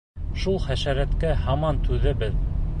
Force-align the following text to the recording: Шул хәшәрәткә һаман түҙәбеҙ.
Шул 0.43 0.57
хәшәрәткә 0.63 1.35
һаман 1.45 1.85
түҙәбеҙ. 1.87 2.45